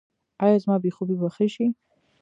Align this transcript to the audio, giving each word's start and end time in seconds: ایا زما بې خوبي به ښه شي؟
ایا 0.43 0.57
زما 0.63 0.75
بې 0.83 0.89
خوبي 0.95 1.15
به 1.21 1.29
ښه 1.35 1.45
شي؟ 1.53 1.67